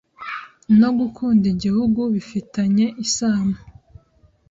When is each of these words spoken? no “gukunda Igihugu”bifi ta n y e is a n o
no 0.79 0.89
“gukunda 0.99 1.45
Igihugu”bifi 1.53 2.39
ta 2.51 2.63
n 2.75 2.77
y 2.79 2.81
e 2.85 2.87
is 3.03 3.15
a 3.27 3.31
n 3.47 3.47
o 3.49 3.53